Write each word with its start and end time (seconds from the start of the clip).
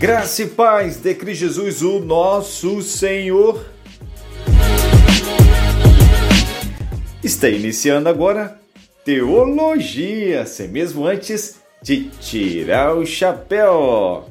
Graça 0.00 0.44
e 0.44 0.46
paz 0.46 0.96
de 0.96 1.14
Cristo 1.14 1.40
Jesus, 1.40 1.82
o 1.82 2.00
nosso 2.00 2.80
Senhor. 2.80 3.66
Está 7.22 7.50
iniciando 7.50 8.08
agora 8.08 8.58
Teologia, 9.04 10.46
sem 10.46 10.68
mesmo 10.68 11.06
antes 11.06 11.60
de 11.82 12.04
tirar 12.18 12.96
o 12.96 13.04
chapéu. 13.04 14.24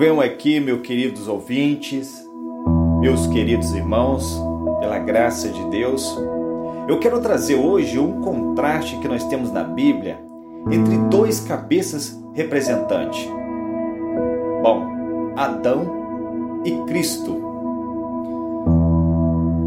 Venham 0.00 0.18
aqui, 0.18 0.58
meus 0.58 0.80
queridos 0.80 1.28
ouvintes, 1.28 2.26
meus 3.00 3.26
queridos 3.26 3.74
irmãos, 3.74 4.42
pela 4.80 4.98
graça 4.98 5.50
de 5.50 5.62
Deus. 5.66 6.18
Eu 6.88 6.98
quero 6.98 7.20
trazer 7.20 7.56
hoje 7.56 7.98
um 7.98 8.18
contraste 8.22 8.96
que 8.96 9.06
nós 9.06 9.22
temos 9.24 9.52
na 9.52 9.62
Bíblia 9.62 10.18
entre 10.70 10.96
dois 11.10 11.40
cabeças 11.40 12.18
representantes. 12.32 13.28
Bom, 14.62 14.86
Adão 15.36 16.62
e 16.64 16.70
Cristo. 16.86 17.36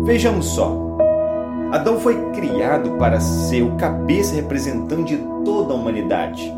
Vejamos 0.01 0.47
só. 0.47 0.75
Adão 1.71 1.99
foi 1.99 2.31
criado 2.31 2.97
para 2.97 3.19
ser 3.19 3.61
o 3.61 3.75
cabeça 3.75 4.33
representante 4.33 5.15
de 5.15 5.23
toda 5.45 5.73
a 5.73 5.77
humanidade. 5.77 6.51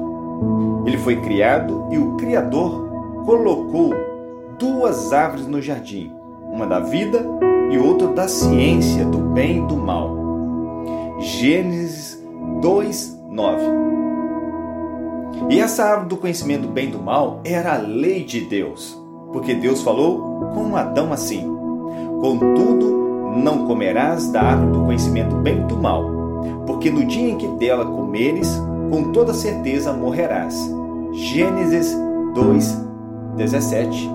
Ele 0.85 0.97
foi 0.97 1.17
criado 1.17 1.89
e 1.91 1.97
o 1.97 2.13
Criador 2.15 2.84
colocou 3.25 3.93
duas 4.59 5.11
árvores 5.11 5.47
no 5.47 5.61
jardim, 5.61 6.11
uma 6.51 6.65
da 6.65 6.79
vida 6.79 7.25
e 7.71 7.77
outra 7.77 8.07
da 8.09 8.27
ciência 8.27 9.03
do 9.05 9.17
bem 9.17 9.63
e 9.63 9.67
do 9.67 9.75
mal. 9.75 10.15
Gênesis 11.19 12.23
2, 12.61 13.19
9. 13.29 13.63
E 15.49 15.59
essa 15.59 15.83
árvore 15.83 16.09
do 16.09 16.17
conhecimento 16.17 16.61
do 16.61 16.69
bem 16.69 16.87
e 16.87 16.91
do 16.91 16.99
mal 16.99 17.41
era 17.43 17.73
a 17.75 17.77
lei 17.77 18.23
de 18.23 18.41
Deus, 18.41 18.97
porque 19.33 19.53
Deus 19.53 19.81
falou 19.81 20.51
com 20.53 20.75
Adão 20.75 21.11
assim: 21.11 21.43
Contudo, 22.21 23.33
não 23.35 23.65
comerás 23.65 24.31
da 24.31 24.41
árvore 24.41 24.71
do 24.71 24.85
conhecimento 24.85 25.29
do 25.29 25.41
bem 25.41 25.57
e 25.57 25.65
do 25.65 25.77
mal, 25.77 26.03
porque 26.65 26.89
no 26.89 27.03
dia 27.03 27.29
em 27.29 27.37
que 27.37 27.47
dela 27.47 27.85
comeres, 27.85 28.49
com 28.89 29.11
toda 29.11 29.33
certeza 29.33 29.91
morrerás. 29.91 30.55
Gênesis 31.11 31.95
2, 32.33 32.85
17. 33.35 34.09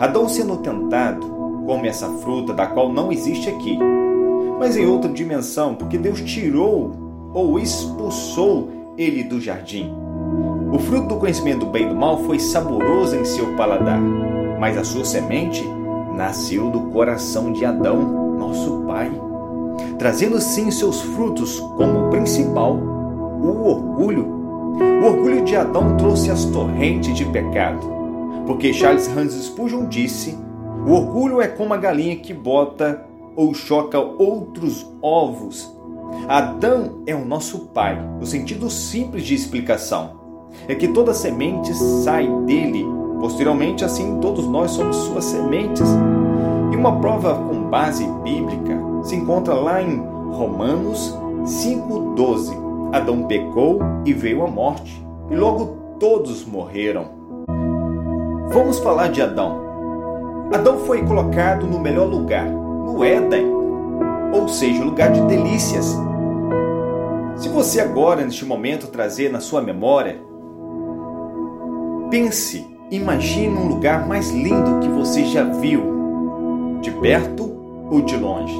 Adão 0.00 0.28
sendo 0.28 0.56
tentado 0.56 1.34
come 1.66 1.88
essa 1.88 2.08
fruta 2.18 2.52
da 2.52 2.66
qual 2.66 2.92
não 2.92 3.10
existe 3.10 3.48
aqui, 3.48 3.78
mas 4.58 4.76
em 4.76 4.86
outra 4.86 5.10
dimensão, 5.10 5.74
porque 5.74 5.96
Deus 5.96 6.20
tirou 6.20 6.92
ou 7.32 7.58
expulsou 7.58 8.68
ele 8.98 9.24
do 9.24 9.40
jardim. 9.40 9.92
O 10.72 10.78
fruto 10.78 11.08
do 11.08 11.16
conhecimento 11.16 11.60
do 11.60 11.66
bem 11.66 11.86
e 11.86 11.88
do 11.88 11.94
mal 11.94 12.18
foi 12.24 12.38
saboroso 12.38 13.16
em 13.16 13.24
seu 13.24 13.54
paladar, 13.56 14.00
mas 14.60 14.76
a 14.76 14.84
sua 14.84 15.04
semente 15.04 15.64
nasceu 16.14 16.70
do 16.70 16.80
coração 16.90 17.52
de 17.52 17.64
Adão, 17.64 18.36
nosso 18.38 18.82
pai, 18.86 19.10
trazendo 19.98 20.40
sim 20.40 20.70
seus 20.70 21.00
frutos 21.00 21.58
como 21.76 22.10
principal 22.10 22.74
o 22.74 23.68
orgulho. 23.68 24.34
O 25.02 25.06
orgulho 25.06 25.44
de 25.44 25.54
Adão 25.56 25.96
trouxe 25.96 26.30
as 26.30 26.44
torrentes 26.46 27.14
de 27.16 27.24
pecado 27.26 27.93
porque 28.46 28.72
Charles 28.72 29.08
Hans 29.08 29.32
Spurgeon 29.32 29.88
disse: 29.88 30.36
o 30.86 30.92
orgulho 30.92 31.40
é 31.40 31.48
como 31.48 31.72
a 31.72 31.78
galinha 31.78 32.16
que 32.16 32.34
bota 32.34 33.06
ou 33.34 33.54
choca 33.54 33.98
outros 33.98 34.86
ovos. 35.00 35.72
Adão 36.28 37.02
é 37.06 37.14
o 37.14 37.24
nosso 37.24 37.66
pai, 37.72 37.98
no 38.20 38.26
sentido 38.26 38.68
simples 38.68 39.24
de 39.24 39.34
explicação. 39.34 40.20
É 40.68 40.74
que 40.74 40.88
toda 40.88 41.14
semente 41.14 41.74
sai 41.74 42.28
dele. 42.44 42.84
Posteriormente, 43.18 43.84
assim, 43.84 44.18
todos 44.20 44.46
nós 44.46 44.72
somos 44.72 44.96
suas 44.96 45.24
sementes. 45.24 45.88
E 46.70 46.76
uma 46.76 47.00
prova 47.00 47.34
com 47.34 47.70
base 47.70 48.06
bíblica 48.22 48.78
se 49.02 49.16
encontra 49.16 49.54
lá 49.54 49.82
em 49.82 49.96
Romanos 50.32 51.16
5,12. 51.44 52.92
Adão 52.92 53.22
pecou 53.22 53.80
e 54.04 54.12
veio 54.12 54.44
a 54.44 54.46
morte, 54.46 55.02
e 55.30 55.34
logo 55.34 55.78
todos 55.98 56.44
morreram. 56.44 57.23
Vamos 58.50 58.78
falar 58.78 59.08
de 59.08 59.20
Adão. 59.20 59.62
Adão 60.52 60.78
foi 60.80 61.02
colocado 61.02 61.66
no 61.66 61.80
melhor 61.80 62.06
lugar, 62.06 62.46
no 62.46 63.02
Éden, 63.02 63.46
ou 64.32 64.48
seja, 64.48 64.84
lugar 64.84 65.10
de 65.10 65.20
delícias. 65.22 65.96
Se 67.36 67.48
você 67.48 67.80
agora, 67.80 68.24
neste 68.24 68.44
momento, 68.44 68.86
trazer 68.88 69.32
na 69.32 69.40
sua 69.40 69.60
memória, 69.60 70.20
pense, 72.10 72.64
imagine 72.90 73.56
um 73.56 73.66
lugar 73.66 74.06
mais 74.06 74.30
lindo 74.30 74.78
que 74.80 74.88
você 74.88 75.24
já 75.24 75.44
viu, 75.44 76.78
de 76.80 76.90
perto 76.92 77.50
ou 77.90 78.02
de 78.02 78.16
longe. 78.16 78.54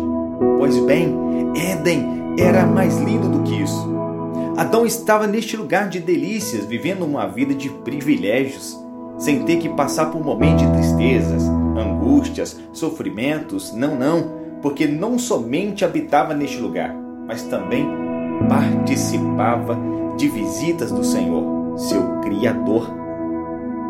Pois 0.58 0.76
bem, 0.80 1.14
Éden 1.54 2.34
era 2.38 2.66
mais 2.66 2.98
lindo 2.98 3.28
do 3.28 3.42
que 3.42 3.62
isso. 3.62 3.94
Adão 4.56 4.84
estava 4.84 5.26
neste 5.26 5.56
lugar 5.56 5.88
de 5.88 6.00
delícias, 6.00 6.64
vivendo 6.64 7.04
uma 7.04 7.26
vida 7.26 7.54
de 7.54 7.68
privilégios 7.68 8.83
sem 9.18 9.44
ter 9.44 9.56
que 9.56 9.68
passar 9.68 10.06
por 10.06 10.22
momentos 10.22 10.66
de 10.66 10.72
tristezas, 10.72 11.44
angústias, 11.76 12.60
sofrimentos. 12.72 13.72
Não, 13.72 13.94
não, 13.94 14.32
porque 14.62 14.86
não 14.86 15.18
somente 15.18 15.84
habitava 15.84 16.34
neste 16.34 16.58
lugar, 16.58 16.94
mas 17.26 17.42
também 17.42 17.86
participava 18.48 19.78
de 20.16 20.28
visitas 20.28 20.90
do 20.90 21.04
Senhor, 21.04 21.78
seu 21.78 22.20
Criador. 22.20 22.90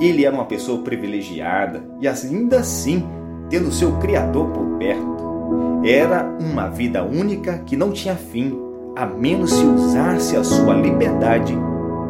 Ele 0.00 0.24
era 0.24 0.34
uma 0.34 0.44
pessoa 0.44 0.82
privilegiada 0.82 1.84
e 2.00 2.08
ainda 2.08 2.60
assim 2.60 3.04
tendo 3.48 3.70
seu 3.70 3.92
Criador 3.98 4.48
por 4.48 4.78
perto. 4.78 5.82
Era 5.84 6.24
uma 6.40 6.68
vida 6.68 7.04
única 7.04 7.58
que 7.58 7.76
não 7.76 7.92
tinha 7.92 8.16
fim, 8.16 8.58
a 8.96 9.04
menos 9.04 9.52
se 9.52 9.64
usasse 9.64 10.36
a 10.36 10.42
sua 10.42 10.74
liberdade 10.74 11.56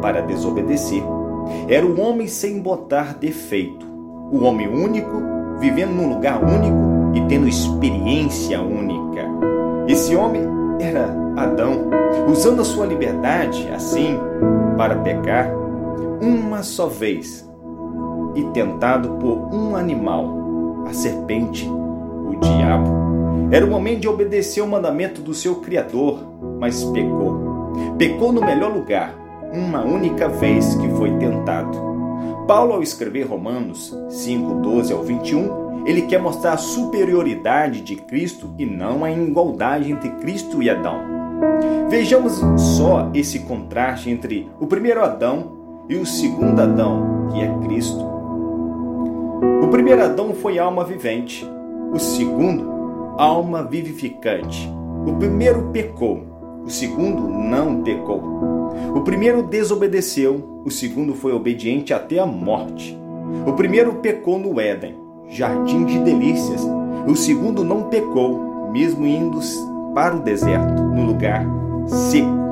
para 0.01 0.21
desobedecer. 0.21 1.03
Era 1.67 1.85
o 1.85 1.99
homem 1.99 2.27
sem 2.27 2.59
botar 2.59 3.15
defeito, 3.15 3.85
o 4.31 4.43
homem 4.43 4.67
único, 4.67 5.21
vivendo 5.59 5.91
num 5.91 6.09
lugar 6.09 6.43
único 6.43 7.15
e 7.15 7.21
tendo 7.27 7.47
experiência 7.47 8.61
única. 8.61 9.25
Esse 9.87 10.15
homem 10.15 10.41
era 10.79 11.15
Adão, 11.35 11.89
usando 12.27 12.61
a 12.61 12.65
sua 12.65 12.85
liberdade 12.85 13.67
assim 13.73 14.17
para 14.77 14.95
pecar 14.97 15.51
uma 16.21 16.63
só 16.63 16.87
vez 16.87 17.47
e 18.35 18.43
tentado 18.45 19.11
por 19.13 19.53
um 19.53 19.75
animal, 19.75 20.85
a 20.87 20.93
serpente, 20.93 21.67
o 21.67 22.35
diabo. 22.39 23.05
Era 23.51 23.65
o 23.65 23.69
momento 23.69 24.01
de 24.01 24.07
obedecer 24.07 24.61
o 24.61 24.67
mandamento 24.67 25.21
do 25.21 25.33
seu 25.33 25.55
Criador, 25.55 26.19
mas 26.59 26.83
pecou. 26.85 27.73
Pecou 27.97 28.31
no 28.31 28.41
melhor 28.41 28.73
lugar, 28.73 29.13
uma 29.53 29.83
única 29.83 30.27
vez 30.27 30.75
que 30.75 30.87
foi 30.89 31.11
tentado. 31.17 31.77
Paulo, 32.47 32.73
ao 32.73 32.83
escrever 32.83 33.23
Romanos 33.23 33.95
5, 34.09 34.55
12 34.61 34.93
ao 34.93 35.03
21, 35.03 35.85
ele 35.85 36.03
quer 36.03 36.19
mostrar 36.19 36.53
a 36.53 36.57
superioridade 36.57 37.81
de 37.81 37.95
Cristo 37.95 38.53
e 38.57 38.65
não 38.65 39.03
a 39.03 39.11
igualdade 39.11 39.91
entre 39.91 40.09
Cristo 40.11 40.61
e 40.61 40.69
Adão. 40.69 40.99
Vejamos 41.89 42.41
só 42.57 43.09
esse 43.13 43.39
contraste 43.39 44.09
entre 44.09 44.49
o 44.59 44.65
primeiro 44.65 45.03
Adão 45.03 45.85
e 45.87 45.95
o 45.95 46.05
segundo 46.05 46.59
Adão, 46.59 47.29
que 47.31 47.41
é 47.41 47.47
Cristo. 47.65 48.03
O 49.63 49.67
primeiro 49.67 50.03
Adão 50.03 50.33
foi 50.33 50.57
alma 50.57 50.83
vivente, 50.83 51.47
o 51.93 51.99
segundo, 51.99 53.15
alma 53.17 53.63
vivificante. 53.63 54.69
O 55.05 55.13
primeiro 55.13 55.69
pecou, 55.71 56.63
o 56.65 56.69
segundo 56.69 57.27
não 57.27 57.83
pecou. 57.83 58.54
O 58.95 59.01
primeiro 59.01 59.43
desobedeceu, 59.43 60.61
o 60.65 60.71
segundo 60.71 61.13
foi 61.13 61.33
obediente 61.33 61.93
até 61.93 62.19
a 62.19 62.25
morte. 62.25 62.97
O 63.45 63.53
primeiro 63.53 63.95
pecou 63.95 64.39
no 64.39 64.59
Éden, 64.59 64.95
jardim 65.29 65.85
de 65.85 65.99
delícias. 65.99 66.61
O 67.07 67.15
segundo 67.15 67.63
não 67.63 67.83
pecou, 67.83 68.71
mesmo 68.71 69.05
indo 69.05 69.39
para 69.93 70.15
o 70.15 70.21
deserto, 70.21 70.83
no 70.83 71.05
lugar 71.05 71.45
seco. 71.87 72.45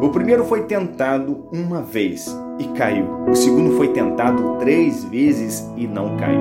O 0.00 0.08
primeiro 0.08 0.44
foi 0.44 0.62
tentado 0.62 1.46
uma 1.52 1.82
vez 1.82 2.34
e 2.58 2.64
caiu. 2.68 3.06
O 3.28 3.34
segundo 3.34 3.76
foi 3.76 3.88
tentado 3.88 4.56
três 4.58 5.04
vezes 5.04 5.68
e 5.76 5.86
não 5.86 6.16
caiu. 6.16 6.40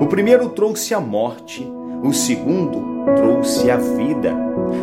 O 0.00 0.06
primeiro 0.06 0.48
trouxe 0.48 0.94
a 0.94 1.00
morte, 1.00 1.70
o 2.02 2.12
segundo 2.12 3.04
trouxe 3.16 3.70
a 3.70 3.76
vida. 3.76 4.34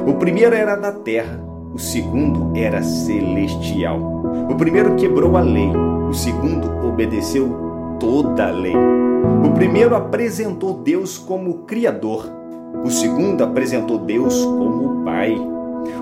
O 0.05 0.13
primeiro 0.13 0.55
era 0.55 0.75
da 0.75 0.91
terra, 0.91 1.39
o 1.77 1.79
segundo 1.79 2.57
era 2.57 2.81
celestial. 2.81 4.01
O 4.49 4.55
primeiro 4.55 4.95
quebrou 4.95 5.37
a 5.37 5.41
lei, 5.41 5.69
o 6.09 6.11
segundo 6.11 6.67
obedeceu 6.83 7.55
toda 7.99 8.47
a 8.47 8.51
lei. 8.51 8.73
O 9.45 9.53
primeiro 9.53 9.95
apresentou 9.95 10.73
Deus 10.73 11.19
como 11.19 11.59
Criador, 11.65 12.27
o 12.83 12.89
segundo 12.89 13.43
apresentou 13.43 13.99
Deus 13.99 14.43
como 14.43 15.05
Pai. 15.05 15.37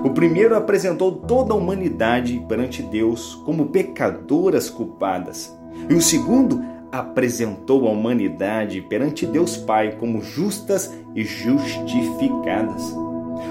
O 0.02 0.08
primeiro 0.14 0.56
apresentou 0.56 1.12
toda 1.12 1.52
a 1.52 1.56
humanidade 1.56 2.42
perante 2.48 2.82
Deus 2.82 3.34
como 3.44 3.66
pecadoras 3.66 4.70
culpadas, 4.70 5.54
e 5.90 5.92
o 5.92 6.00
segundo 6.00 6.58
apresentou 6.90 7.86
a 7.86 7.90
humanidade 7.90 8.80
perante 8.80 9.26
Deus 9.26 9.58
Pai 9.58 9.96
como 10.00 10.22
justas 10.22 10.90
e 11.14 11.22
justificadas. 11.22 13.05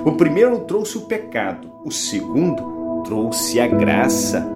O 0.05 0.11
primeiro 0.11 0.59
trouxe 0.59 0.99
o 0.99 1.01
pecado, 1.01 1.67
o 1.83 1.89
segundo 1.89 3.01
trouxe 3.05 3.59
a 3.59 3.65
graça. 3.65 4.53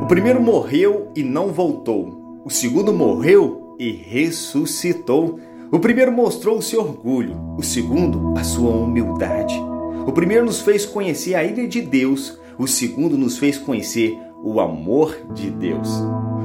O 0.00 0.06
primeiro 0.06 0.40
morreu 0.40 1.10
e 1.16 1.24
não 1.24 1.48
voltou, 1.48 2.40
o 2.44 2.48
segundo 2.48 2.92
morreu 2.92 3.74
e 3.76 3.90
ressuscitou. 3.90 5.40
O 5.72 5.80
primeiro 5.80 6.12
mostrou 6.12 6.58
o 6.58 6.62
seu 6.62 6.80
orgulho, 6.80 7.56
o 7.58 7.62
segundo 7.62 8.38
a 8.38 8.44
sua 8.44 8.70
humildade. 8.70 9.60
O 10.06 10.12
primeiro 10.12 10.46
nos 10.46 10.60
fez 10.60 10.86
conhecer 10.86 11.34
a 11.34 11.42
ira 11.42 11.66
de 11.66 11.80
Deus, 11.80 12.38
o 12.56 12.68
segundo 12.68 13.18
nos 13.18 13.36
fez 13.36 13.58
conhecer 13.58 14.16
o 14.44 14.60
amor 14.60 15.18
de 15.34 15.50
Deus. 15.50 15.88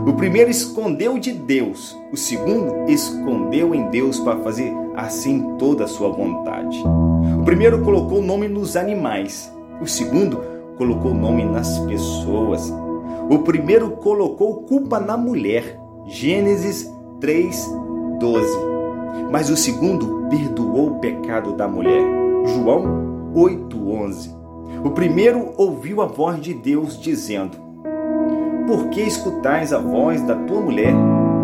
O 0.08 0.14
primeiro 0.14 0.50
escondeu 0.50 1.20
de 1.20 1.32
Deus, 1.34 1.96
o 2.12 2.18
segundo 2.18 2.90
escondeu 2.92 3.76
em 3.76 3.92
Deus 3.92 4.20
para 4.20 4.40
fazer 4.40 4.74
assim 4.96 5.56
toda 5.58 5.86
a 5.86 5.88
sua 5.88 6.10
vontade. 6.10 6.84
O 7.40 7.44
primeiro 7.44 7.82
colocou 7.82 8.20
o 8.20 8.26
nome 8.26 8.48
nos 8.48 8.76
animais, 8.76 9.54
o 9.82 9.88
segundo 9.88 10.40
colocou 10.78 11.12
o 11.12 11.16
nome 11.16 11.44
nas 11.46 11.80
pessoas. 11.80 12.74
O 13.30 13.40
primeiro 13.40 13.92
colocou 13.92 14.64
culpa 14.64 15.00
na 15.00 15.18
mulher, 15.18 15.80
Gênesis 16.08 16.92
3:12. 17.20 18.46
Mas 19.32 19.50
o 19.50 19.58
segundo 19.58 20.28
perdoou 20.30 20.88
o 20.88 21.00
pecado 21.00 21.54
da 21.54 21.68
mulher, 21.68 22.04
João 22.46 23.32
8:11. 23.34 24.34
O 24.84 24.92
primeiro 24.92 25.54
ouviu 25.58 26.02
a 26.02 26.06
voz 26.06 26.42
de 26.42 26.54
Deus 26.54 27.00
dizendo: 27.00 27.64
por 28.68 28.88
que 28.88 29.02
escutais 29.02 29.74
a 29.74 29.78
voz 29.78 30.22
da 30.22 30.36
tua 30.36 30.62
mulher 30.62 30.94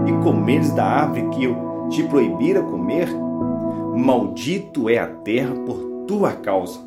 e 0.07 0.23
comeres 0.23 0.71
da 0.71 0.85
árvore 0.85 1.27
que 1.29 1.43
eu 1.43 1.55
te 1.89 2.01
proibira 2.03 2.61
comer? 2.61 3.09
Maldito 3.99 4.89
é 4.89 4.97
a 4.97 5.07
terra 5.07 5.53
por 5.65 6.05
tua 6.07 6.31
causa. 6.31 6.79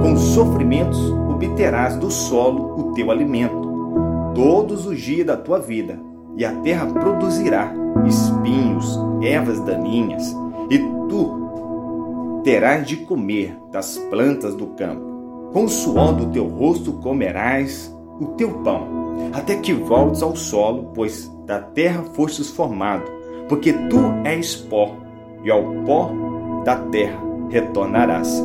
Com 0.00 0.16
sofrimentos 0.16 0.98
obterás 1.28 1.96
do 1.96 2.10
solo 2.10 2.78
o 2.78 2.92
teu 2.94 3.10
alimento, 3.10 4.32
todos 4.36 4.86
os 4.86 5.00
dias 5.00 5.26
da 5.26 5.36
tua 5.36 5.58
vida, 5.58 5.98
e 6.36 6.44
a 6.44 6.54
terra 6.60 6.86
produzirá 6.86 7.72
espinhos, 8.06 8.98
ervas 9.20 9.58
daninhas, 9.60 10.34
e 10.70 10.78
tu 11.08 12.40
terás 12.44 12.86
de 12.86 12.98
comer 12.98 13.58
das 13.72 13.98
plantas 14.08 14.54
do 14.54 14.68
campo. 14.68 15.50
Com 15.52 15.64
o 15.64 15.68
suor 15.68 16.14
do 16.14 16.26
teu 16.26 16.46
rosto 16.46 16.92
comerás 16.94 17.92
o 18.20 18.26
teu 18.36 18.50
pão, 18.62 18.86
até 19.32 19.56
que 19.56 19.72
voltes 19.72 20.22
ao 20.22 20.36
solo, 20.36 20.92
pois 20.94 21.28
da 21.46 21.58
terra 21.58 22.04
fostes 22.14 22.48
formado, 22.48 23.04
porque 23.48 23.72
tu 23.72 23.98
és 24.24 24.54
pó, 24.54 24.96
e 25.44 25.50
ao 25.50 25.62
pó 25.84 26.23
da 26.64 26.76
terra 26.76 27.20
retornarás. 27.50 28.42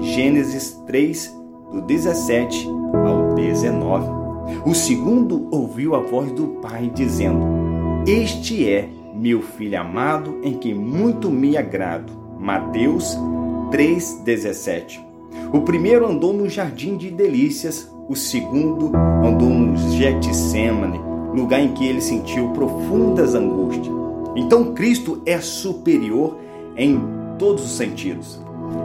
Gênesis 0.00 0.72
3, 0.86 1.32
do 1.70 1.80
17 1.82 2.68
ao 3.06 3.34
19. 3.34 4.22
O 4.66 4.74
segundo 4.74 5.48
ouviu 5.50 5.94
a 5.94 6.00
voz 6.00 6.30
do 6.32 6.58
Pai 6.60 6.90
dizendo: 6.92 7.46
Este 8.06 8.68
é 8.68 8.88
meu 9.14 9.40
filho 9.40 9.80
amado, 9.80 10.40
em 10.42 10.54
quem 10.54 10.74
muito 10.74 11.30
me 11.30 11.56
agrado. 11.56 12.12
Mateus 12.38 13.16
3:17. 13.70 15.00
O 15.52 15.60
primeiro 15.60 16.06
andou 16.06 16.32
no 16.32 16.48
jardim 16.48 16.96
de 16.96 17.10
delícias, 17.10 17.88
o 18.08 18.16
segundo 18.16 18.90
andou 19.24 19.48
no 19.48 19.76
Getsemane, 19.92 21.00
lugar 21.32 21.60
em 21.60 21.72
que 21.72 21.86
ele 21.86 22.00
sentiu 22.00 22.48
profundas 22.48 23.34
angústias. 23.34 23.94
Então 24.34 24.74
Cristo 24.74 25.22
é 25.24 25.38
superior 25.38 26.36
em 26.76 27.21
todos 27.42 27.64
os 27.64 27.72
sentidos. 27.72 28.40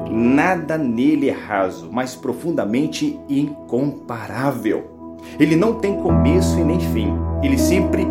Nada 0.10 0.80
nele 0.80 1.30
é 1.30 1.32
raso, 1.32 1.90
mas 1.92 2.16
profundamente 2.16 3.20
incomparável. 3.30 5.18
Ele 5.40 5.56
não 5.56 5.76
tem 5.76 5.96
começo 5.98 6.60
e 6.60 6.64
nem 6.64 6.80
fim. 6.80 7.14
Ele 7.44 7.56
sempre 7.56 8.08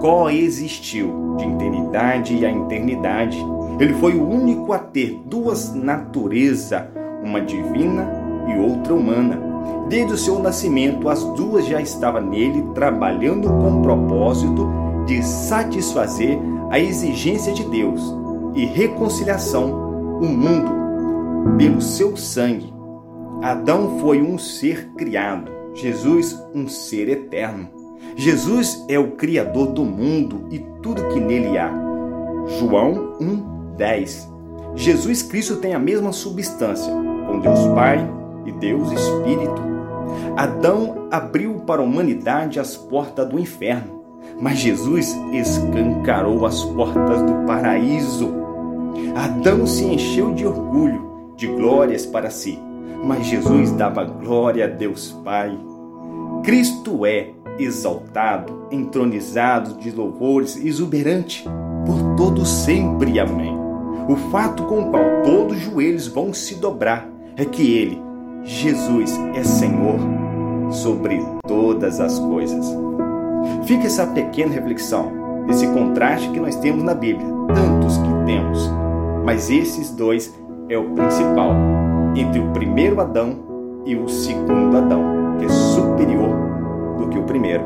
coexistiu 0.00 1.36
de 1.36 1.44
eternidade 1.44 2.44
a 2.44 2.50
eternidade. 2.50 3.38
Ele 3.78 3.94
foi 3.94 4.14
o 4.16 4.28
único 4.28 4.72
a 4.72 4.80
ter 4.80 5.22
duas 5.26 5.72
naturezas, 5.72 6.82
uma 7.22 7.40
divina 7.40 8.10
e 8.48 8.58
outra 8.58 8.92
humana. 8.94 9.40
Desde 9.88 10.12
o 10.12 10.18
seu 10.18 10.40
nascimento, 10.40 11.08
as 11.08 11.22
duas 11.34 11.66
já 11.66 11.80
estavam 11.80 12.20
nele, 12.20 12.64
trabalhando 12.74 13.46
com 13.46 13.78
o 13.78 13.82
propósito 13.82 14.68
de 15.06 15.22
satisfazer 15.22 16.36
a 16.68 16.80
exigência 16.80 17.52
de 17.52 17.62
Deus 17.62 18.02
e 18.56 18.64
reconciliação 18.64 19.83
o 20.20 20.26
mundo 20.26 21.56
pelo 21.56 21.80
seu 21.80 22.16
sangue. 22.16 22.72
Adão 23.42 23.98
foi 23.98 24.22
um 24.22 24.38
ser 24.38 24.88
criado, 24.96 25.50
Jesus 25.74 26.40
um 26.54 26.68
ser 26.68 27.08
eterno. 27.08 27.68
Jesus 28.16 28.84
é 28.88 28.98
o 28.98 29.12
criador 29.12 29.68
do 29.68 29.84
mundo 29.84 30.46
e 30.50 30.58
tudo 30.82 31.08
que 31.08 31.20
nele 31.20 31.58
há. 31.58 31.70
João 32.58 33.16
1:10. 33.20 34.28
Jesus 34.74 35.22
Cristo 35.22 35.56
tem 35.56 35.74
a 35.74 35.78
mesma 35.78 36.12
substância 36.12 36.92
com 37.26 37.40
Deus 37.40 37.66
Pai 37.74 37.98
e 38.44 38.52
Deus 38.52 38.90
Espírito. 38.92 39.62
Adão 40.36 41.08
abriu 41.10 41.60
para 41.60 41.80
a 41.80 41.84
humanidade 41.84 42.60
as 42.60 42.76
portas 42.76 43.28
do 43.28 43.38
inferno, 43.38 44.02
mas 44.40 44.58
Jesus 44.58 45.16
escancarou 45.32 46.44
as 46.44 46.62
portas 46.64 47.22
do 47.22 47.46
paraíso. 47.46 48.32
Adão 49.14 49.66
se 49.66 49.84
encheu 49.84 50.34
de 50.34 50.46
orgulho, 50.46 51.32
de 51.36 51.46
glórias 51.46 52.04
para 52.04 52.30
si, 52.30 52.58
mas 53.04 53.26
Jesus 53.26 53.70
dava 53.72 54.04
glória 54.04 54.64
a 54.64 54.68
Deus 54.68 55.12
Pai. 55.24 55.56
Cristo 56.42 57.06
é 57.06 57.30
exaltado, 57.58 58.66
entronizado 58.70 59.74
de 59.78 59.90
louvores, 59.90 60.56
exuberante 60.56 61.44
por 61.86 62.16
todo 62.16 62.44
sempre. 62.44 63.20
Amém. 63.20 63.56
O 64.08 64.16
fato 64.30 64.64
com 64.64 64.80
o 64.80 64.90
qual 64.90 65.22
todos 65.24 65.56
os 65.56 65.62
joelhos 65.62 66.06
vão 66.08 66.34
se 66.34 66.56
dobrar 66.56 67.08
é 67.36 67.44
que 67.44 67.72
ele, 67.72 68.02
Jesus, 68.42 69.18
é 69.34 69.42
Senhor 69.42 69.98
sobre 70.70 71.22
todas 71.46 72.00
as 72.00 72.18
coisas. 72.18 72.66
Fica 73.64 73.86
essa 73.86 74.06
pequena 74.06 74.52
reflexão, 74.52 75.12
esse 75.48 75.66
contraste 75.68 76.28
que 76.30 76.40
nós 76.40 76.56
temos 76.56 76.82
na 76.82 76.94
Bíblia, 76.94 77.26
temos, 77.54 77.83
mas 79.24 79.50
esses 79.50 79.90
dois 79.90 80.32
é 80.68 80.76
o 80.76 80.90
principal 80.90 81.52
entre 82.14 82.40
o 82.40 82.52
primeiro 82.52 83.00
Adão 83.00 83.82
e 83.84 83.96
o 83.96 84.08
segundo 84.08 84.76
Adão, 84.76 85.36
que 85.38 85.46
é 85.46 85.48
superior 85.48 86.34
do 86.98 87.08
que 87.08 87.18
o 87.18 87.24
primeiro. 87.24 87.64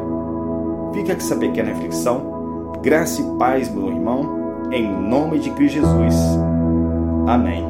Fica 0.94 1.14
com 1.14 1.20
essa 1.20 1.36
pequena 1.36 1.68
reflexão. 1.68 2.72
Graça 2.82 3.20
e 3.20 3.38
paz, 3.38 3.68
meu 3.68 3.88
irmão, 3.88 4.70
em 4.72 4.88
nome 4.90 5.38
de 5.38 5.50
Cristo 5.50 5.74
Jesus. 5.74 6.14
Amém. 7.26 7.66